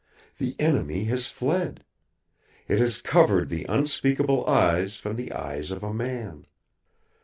[0.39, 1.83] The Enemy has fled.
[2.67, 6.47] It has covered the Unspeakable Eyes from the eyes of a man.